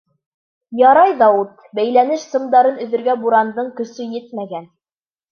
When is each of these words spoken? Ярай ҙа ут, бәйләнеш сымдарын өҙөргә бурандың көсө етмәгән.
Ярай 0.77 1.11
ҙа 1.17 1.25
ут, 1.41 1.59
бәйләнеш 1.79 2.23
сымдарын 2.31 2.79
өҙөргә 2.85 3.15
бурандың 3.25 3.69
көсө 3.81 4.07
етмәгән. 4.15 4.67